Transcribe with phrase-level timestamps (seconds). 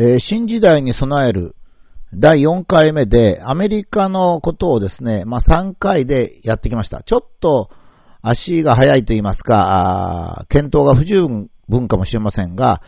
[0.00, 1.56] えー、新時代に備える
[2.14, 7.02] 第4回目でアメリカのことをですね、まあ、3回でやってきました。
[7.02, 7.68] ちょっと
[8.22, 11.26] 足が速いと言いますか、検討が不十
[11.68, 12.80] 分かもしれませんが、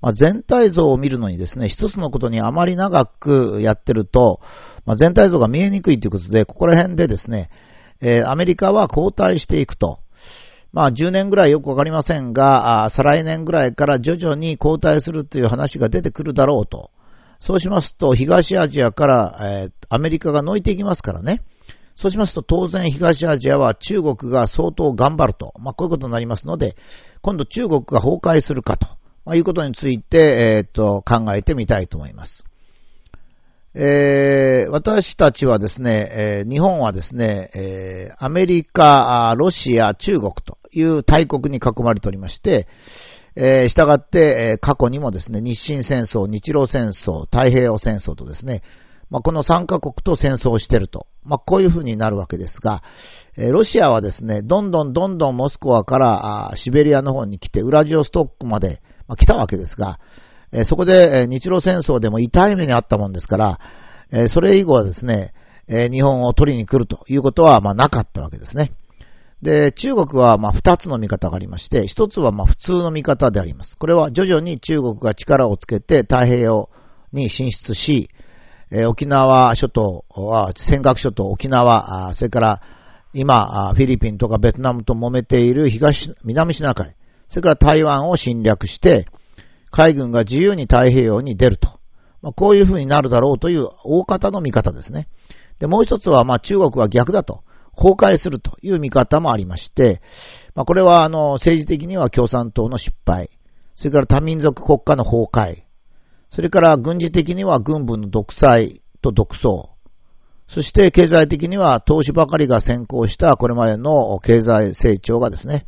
[0.00, 4.40] まあ、全体像を見るのにですね、一つのことにあまり長くやってると、
[4.84, 7.48] まあ、全体像が見えにくいということで、ここら辺でですね、
[8.00, 10.00] えー、アメリカは後退していくと。
[10.72, 16.90] まあ10年ぐらいよくわかりませんが、再来年ぐらいから徐々に後退するという話が出てくるだろうと。
[17.40, 21.42] そうしますと、東アジアから、えー、アメリカが抜いていきますからね。
[21.94, 25.54] そうしますと、当然東アジアは中国が相当頑張ると。
[25.58, 26.76] まあ、こういうことになりますので、
[27.22, 28.86] 今度中国が崩壊するかと、
[29.24, 30.18] まあ、いうことについて、
[30.56, 32.44] えー、と、考えてみたいと思います。
[33.78, 42.66] えー、私たちはですね、えー、日本はですね、えー、アメリカ、ロシア、中国という大国に囲まれておりまして、
[43.34, 48.62] えー、従って、えー、過去にもですね、日清戦争、日露戦争、太平洋戦争とですね、
[49.10, 51.06] まあ、この3カ国と戦争をしていると。
[51.22, 52.82] まあ、こういうふうになるわけですが、
[53.36, 60.00] えー、ロシアはですね、どんどんどんどんモスクワからシベリアの方に来て、ウラジオストックまで、まあ、来たわけですが、
[60.52, 63.60] え、そこで、え、日露戦争でも痛い目にあったもんですから、
[64.12, 65.32] え、それ以後はですね、
[65.68, 68.72] え日本を取りに来るということは、まあ、なかったわけですね。
[69.42, 73.76] で、中国は、まあ、二つの見方がありまして、一つは、まあ、普通の見方であります。
[73.76, 76.70] これは、徐々に中国が力をつけて太平洋
[77.12, 78.08] に進出し、
[78.70, 82.62] え、沖縄諸島は、尖閣諸島、沖縄、それから、
[83.12, 86.94] 今、フィリピンとかベトナムと揉めている東、南シナ海、
[87.28, 89.06] それから台湾を侵略して、
[89.76, 91.68] 海軍が自由に太平洋に出ると。
[92.22, 95.06] まあ、こういう風になるだろうという大方の見方ですね。
[95.58, 97.44] で、もう一つは、まあ、中国は逆だと。
[97.76, 100.00] 崩壊するという見方もありまして、
[100.54, 103.28] まあ、これは、あの、政治的には共産党の失敗。
[103.74, 105.64] それから多民族国家の崩壊。
[106.30, 109.76] それから軍事的には軍部の独裁と独創。
[110.46, 115.66] そして経済的には投資ばかりが先行したこれまでの経済成長がですね、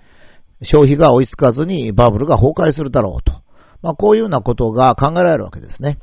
[0.62, 3.47] 消費が追いつかずにバブルが崩壊するだろうと。
[3.82, 5.98] まあこういうようなことが考えられるわけですね。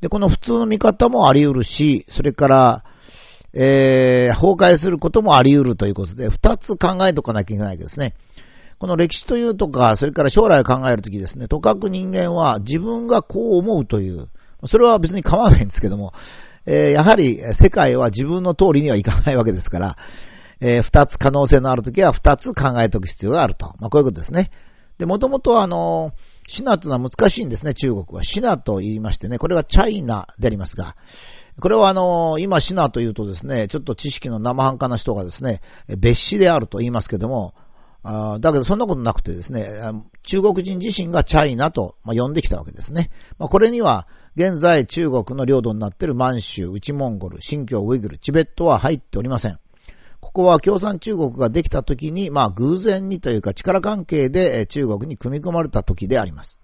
[0.00, 2.84] で、この普通の見方もあり得るし、それから、
[3.54, 8.14] えー、崩壊することもあり得るということで、二つ考えとかなきゃいけないわけですね。
[8.78, 14.28] この歴史というとか、それから将来を考えるときですね、とかく人間は自分がこう思うという、
[14.66, 16.12] それは別に構わないんですけども、
[16.66, 19.96] えー、やはり世界は自分の通りにはいかないわけですから、
[20.60, 23.74] えー、二つ可能性のあるときは二つ考えておく必要があると。
[23.78, 24.50] まあ、こういうことですね。
[24.98, 26.12] で、もともとあの、
[26.46, 28.24] シナというのは難しいんですね、中国は。
[28.24, 30.96] シナと言いましてね、これはチャイナでありますが、
[31.60, 35.60] これはあの、今シナというとですね、ちょっと知識の生半可な人がですね、
[35.98, 37.54] 別紙であると言いますけども、
[38.04, 39.66] だけどそんなことなくてですね、
[40.22, 43.10] 中国人自身がチャイナと、呼んできたわけですね。
[43.38, 44.06] これには、
[44.36, 49.58] 現在中国の領土になっている満州、内モンゴル、新疆ウイグル、チベットは入っておりません。
[50.24, 56.58] ここは共産中国ができた時に、まあ偶然にというか力関係で中国に組み込まれた時であります。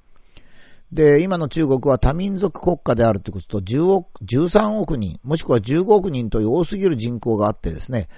[0.93, 8.09] で、今の中国は多民族国家であるということと、10億、13億人、もしくは15億人という多すぎる人口があってですね、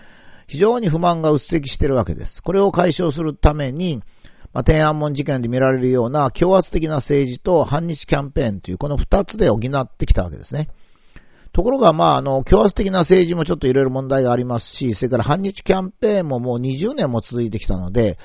[0.46, 2.40] 非常に不満が鬱積しているわけです。
[2.40, 4.00] これを解消するために、
[4.52, 10.68] まあ、天安門事件で見られるような強圧的な政治と反日キャンペーンというこの二つで補ってきたわけですね。
[11.52, 18.18] ところが、まあ、あの、強圧的な政治もちょっといろいろ問題がありますし、それから反日キャンペーンももう20年も続いてきたので、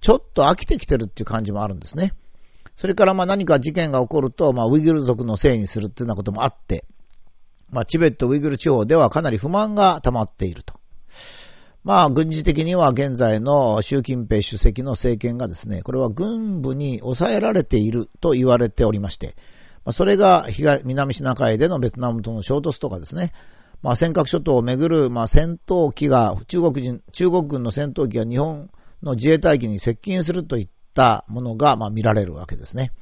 [0.00, 2.14] ちょっと飽きてきてるっていう感じもあるんですね。
[2.76, 6.84] それからまあ何か事件が起こると、まあウイグル族のせいにするっていうようなこともあって、
[7.70, 10.80] まあチベットウイグル地方ではかなり不満が溜まっていると。
[11.82, 19.34] まあ、軍事的には現在の習近平主席の政権がですね、これは軍部に抑えられていると言われておりまして、
[19.84, 23.32] まあ、それが東、南シナ海でのベトナムとの衝突とかですね、
[23.82, 28.70] まあ、尖閣諸島をめぐる、まあ、戦闘機が、中国人、中国軍の戦闘機が日本
[29.02, 32.92] の自衛隊機に接近するといったものが、まあ、見られるわけですね。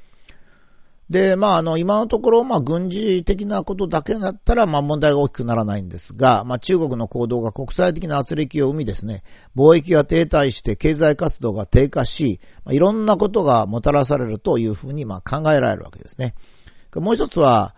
[1.11, 9.23] で、まあ、あの、今のところ、まあ、軍事的なことだけだったら、まあ、問題が大きくならないんですが、まあ、中国の行動が国際的な圧力を生みですね、
[9.57, 16.35] 貿易が停滞して経済活動が低下し、まあ、いろんなことがもたらされるというふうに、まあ、考えられるわけですね。
[16.97, 17.75] もう一つは、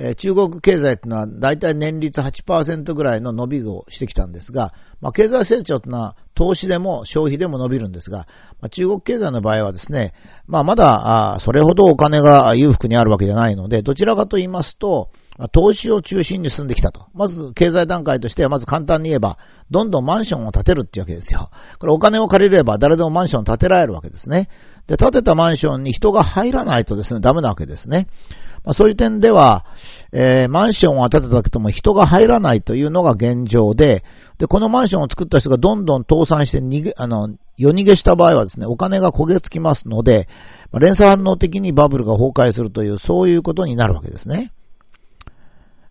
[0.00, 8.28] え、中国経済というのは大体年率8%ぐらいの伸びをしてきたんですが、まあ、経済成長というのは投資でも消費でも伸びるんですが、
[8.60, 10.12] まあ、中国経済の場合はですね、
[10.46, 15.10] まあ、まだあそれほどお金が裕福にあるわけじゃないので、どちらかと言いますと、
[15.52, 17.06] 投資を中心に進んできたと。
[17.14, 19.38] まず、経済段階としては、まず簡単に言えば、
[19.70, 21.50] どんどんマンションを建てるっていうわけですよ。
[21.78, 24.48] これお金を借りれば誰でもマンションを建てられるわけですね。
[24.88, 28.08] で、建てたマンションに人が入らないとですね、ダメなわけですね。
[28.68, 29.64] まあ、そういう点では、
[30.12, 34.04] えー、マンションを建てたけども人が入らないというのが現状で、
[34.36, 40.28] で、このマンションを作った人がどんどん倒産して逃げ、あの、夜逃げした場合はですね、お金が焦げつきますので、
[40.70, 44.52] まあ、連鎖反応的にバブルが崩壊するという、そういうことになるわけですね。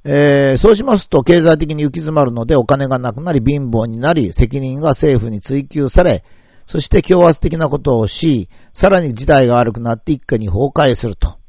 [0.04, 6.24] えー、そうしますと経済的に行き詰まるのでお金がなくなり貧乏になり責任が政府に追及され、
[6.68, 11.40] そして強圧的なことをし、さらに事態が悪くなって一家に崩壊すると。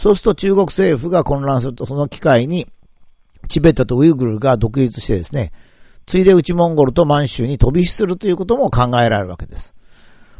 [0.00, 2.66] そうすると中国政府が混乱するとその機会に
[3.48, 5.52] チベットとウイグルが独立してですね、
[6.06, 9.74] ついで内モンゴルと満州に飛び火するということも考えられるわけです。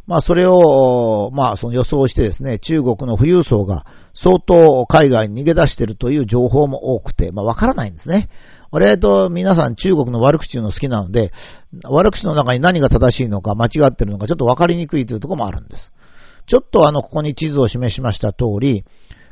[0.07, 3.85] まあそれを、まあその予想してですね、中国の富裕層が
[4.15, 8.29] 相当海外に逃げ出しているという情報も多くて、まあわからないんですね。
[8.71, 11.31] 割と皆さん中国の悪口の好きなので、
[11.83, 15.93] 悪口の中に何が正しいのか間違ってるのかちょっとわかりにくいというところもあるんです。
[16.47, 18.85] ちょっとあの、ここに地図を示しました通り、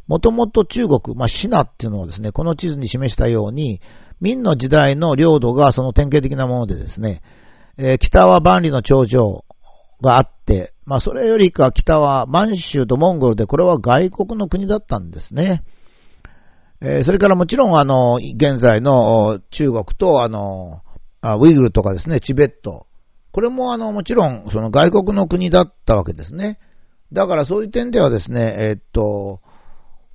[0.09, 3.79] もともと中国、まあ、シナっていうのはですね、この地図に示したように、
[4.19, 7.21] 明の時代の領土がその典型的なものでですね、
[7.77, 9.45] えー、北は万里の長城
[10.01, 15.63] があって、まあそれよりか北は満州とモンゴルでこれは外国の国だったんですね。
[16.81, 20.81] えー、それからもちろんあの、現在の中国とあの、
[21.39, 22.87] ウイグルとかですね、チベット。
[23.31, 26.57] これもあの、もちろんその外国の国だったわけですね。
[27.13, 29.41] だからそういう点ではですね、えー、っと、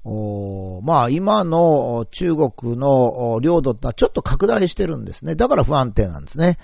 [0.04, 5.34] まあ今の中国の領土ってのはちょっと拡大してるんですね。
[5.34, 6.58] だから不安定なんですね。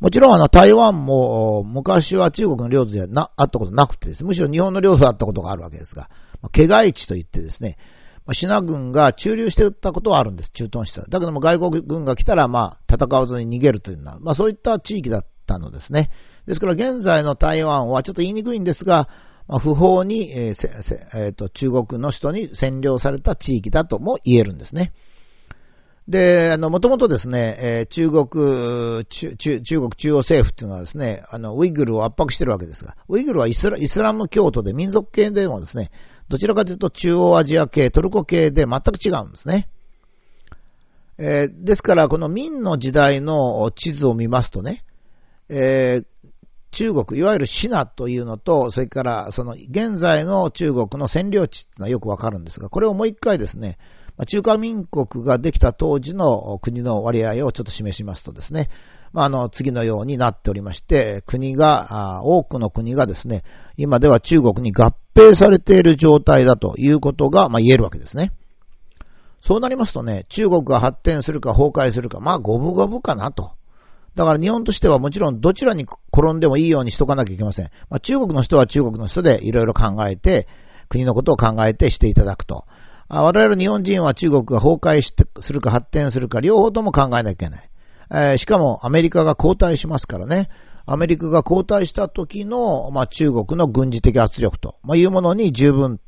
[0.00, 6.10] もちろんあの台湾も昔は中国の領土ではな、あったことなくてですね、むしろ日本の領土だったことがあるわけですが、
[6.42, 7.78] まあ、毛外地と言ってですね、
[8.26, 16.10] まあ、シナ軍が駐留していたことはあるんです、駐屯地だけども外国軍が来たらまあ戦わずに逃げるというのは、まあそういった地域だったのですね。
[16.46, 19.08] ですから現在の台湾はちょっと言いにくいんですが、
[19.48, 24.92] まあ、不法に、えーえー、と中国の人に占領された地域だとも言えるんですね。
[26.08, 35.90] で、あの、もともとですね、えー、中国中、中国中央政府っていうのはですね、あの、ウイグルを圧迫してるわけですが、ウイグルはイスライスラム教徒で民族系でもですね、
[36.28, 39.68] どちらかというと中央アジア系、トルコ系で全く違うんですね。
[41.18, 44.84] えー、ですから、この民の時代の地図を見ますとね、
[45.48, 46.06] えー、
[46.76, 53.78] 中国、いわゆるシナというのと、それからその現在の中国の占領地っていうのはよくわかるんですが、これをもう一回ですね、
[54.26, 58.68] 中華民国ができた当時の国の割合をちょっと示しますとですね、
[59.14, 63.42] まあ、あの、次のようになっておりまして、国が、多くの国がですね、
[63.78, 68.32] 今では中国に合併されている状態だということが、まあ、言えるわけですね。
[69.40, 73.52] そうなりますとね、中国が発展するか崩壊するか、まあ、五分五分かなと。
[74.16, 77.66] だから日本としてはもちろんどちらに転んでもいいようにしとかなきゃいけません。
[77.90, 80.48] まあ、中国の人は中国の人でいろいろ考えて、
[80.88, 82.64] 国のことを考えてしていただくと。
[83.08, 87.70] 我々日本人は中国が崩壊してするか発展するか両方とも考えなきゃいけない。
[88.10, 90.48] えー、しかもアメリカが後退しますからね。
[90.86, 96.00] アメリカが後退した時の、まあ、中国の軍事的圧力と、ま、いうものに十分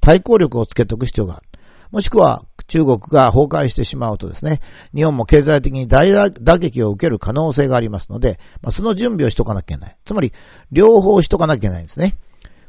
[0.00, 1.48] 対抗力をつけておく必要がある。
[1.90, 4.60] もしくは中国が崩壊してしまうとですね、
[4.94, 9.96] 日本も経済的に大打撃を受ける可能性がありますので、まあ、その準備をしとかなきゃいけない。
[10.04, 10.32] つまり、
[10.70, 12.16] 両方しとかなきゃいけないんですね。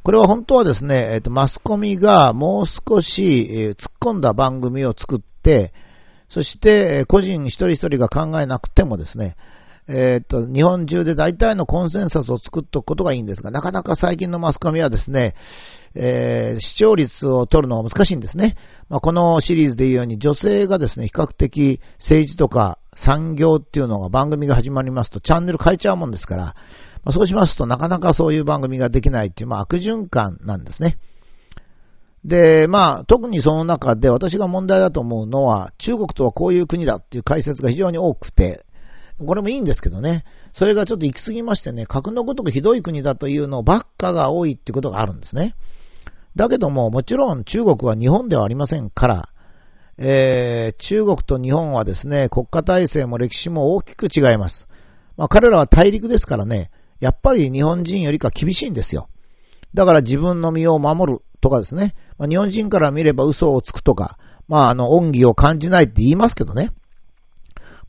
[0.04, 5.74] これは本当はですね、えっ、と、マスコミがもう少し、えー、突っ込んだ番組を作って、
[6.30, 9.36] そして、個人一人一人が考えなくてもですね、
[9.92, 15.34] えっ、と、日本中で大体のコンセンサスを作っておくことがいいんですが、なかなか最近のマスコミはですね、
[15.96, 18.56] えー、視聴率を取るのが難しいんですね。
[18.88, 26.54] まあ、このシリーズで言うように、女性がですね、比較的政治とか産業っていうのが番組が始まりますと、チャンネル変えちゃうもんですから、ま
[27.06, 31.00] あ、そうしますとなかなかそういう番組ができないっていう、まあ、悪循環なんですね。
[32.26, 38.64] で、まあ、特にその中で私が問題だと思うのは、中国とはこういう国だっていう解説が非常に多くて、
[39.26, 40.24] これもいいんですけどね。
[40.54, 45.56] それがちょっと行き過ぎましてね、格のごとくひどい国だというのばっかが多いっていことがあるんですね。
[46.36, 49.30] だけども、もちろん中国は日本ではありませんから、
[49.98, 54.70] えー、中国と日本はですね、国家体制も歴史も大きく違います。
[55.18, 56.72] まあ彼らは大陸ですからね、
[57.02, 59.10] やっぱり日本人よりか厳しいんですよ。
[59.74, 66.72] だから自分の身を守るとかですね、まあ、日本人から見れば嘘をつくとか、まああの、恩義を感じないって言いますけどね。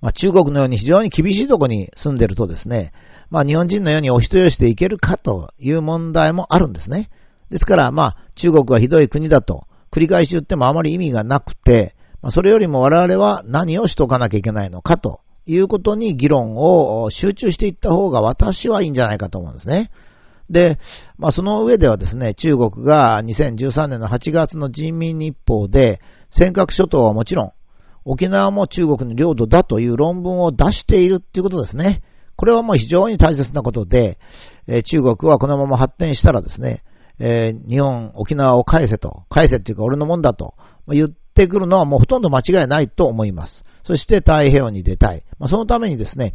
[0.01, 2.93] まあ、中国のように非常に厳しいとこに住んでるとですね、
[3.29, 7.11] まあ、日本人のようにお人よしでいけるかという問題もあるんですね。
[7.51, 19.91] ですから、まあ、中国はひどい国だと、繰り返し言ってもあまり意味がなくて、まあ、それよりも我々は何をしとかなきゃいけないのかということに議論を集中していった方が私はいいんじゃないかと思うんですね。
[20.49, 20.79] で、
[21.17, 27.53] まあその上ではですね、中国が2013年の8月の人民日報で、尖閣諸島はもちろん、
[28.05, 32.03] 沖縄も中国の領土だという論文を出しているっていうことですね。
[32.37, 34.19] これはもう非常に大切なことで、
[34.67, 36.83] え、中国はこのまま発展したらですね、
[37.19, 40.55] え、日本、沖縄を返せと、返せっていうか俺のもんだと
[40.89, 43.65] 言ってくるのはもうほとんど間違いないと思います。
[43.83, 45.23] そして太平洋に出たい。
[45.39, 46.35] まあ、そのためにですね、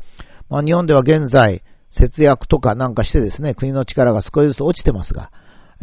[0.49, 5.31] まあ、日本では現在、節約とかなんかしてですね、国の力が少しずつ落ちてますが、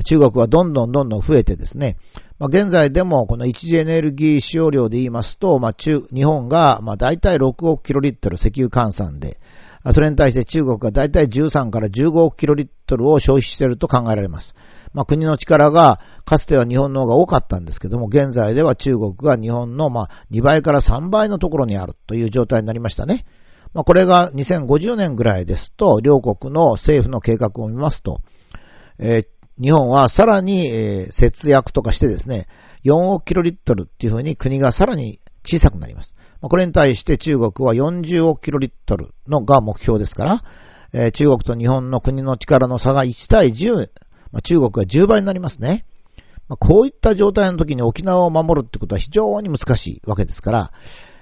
[0.05, 1.97] 中国はどんどんどんどん増えてですね、
[2.39, 9.39] まあ、現在でもこの一次エネルギー使用量で言いますと、まあ、中、日本が、まあ、大体6億キロリットル石油換算で、
[9.93, 14.55] それに対して中国が大体13から15億キロリットルを消費していると考えられます。
[14.93, 23.25] まあ、国の力が、かつては日本の方が多かったんですけども、現在では中国が日本の、まあ、2倍から3倍のところにあるという状態になりましたね。
[23.75, 28.21] まあ、これが2050年ぐらいですと、両国の政府の計画を見ますと、
[28.99, 29.27] えー、
[29.61, 32.47] 日本はさらに、節約とかしてですね、
[32.85, 36.15] 4億キロリットルっていうふうに国がさらに小さくなります。
[36.41, 40.41] これに対して中国は40億キロリットルのが目標ですか
[40.93, 43.91] ら、中国と日本の国の力の差が1対10、
[44.43, 45.85] 中国が10倍になりますね。
[46.59, 50.73] こういった状態の時に沖縄を守るってことは非常に難しいわけですから、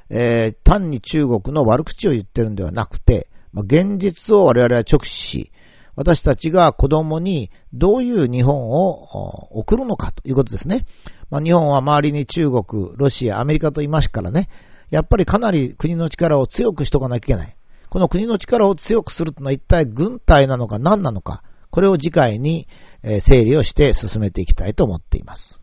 [0.09, 5.53] えー、単に中国の悪口を言ってるんではなくて、現実を我々は直視し、
[6.01, 10.87] 私たちが子供にどういう日本を送るのかということですね。
[11.29, 12.65] まあ、日本は周りに中国、
[12.97, 14.49] ロシア、アメリカといますからね、
[14.89, 17.55] やっぱりかなり国の力を強くしとかなきゃいけない。
[17.91, 22.67] この国の力を強くするというのは一体軍隊なのか何なのか、これを次回に
[23.21, 25.60] 整理をして進めていきたいと思っています。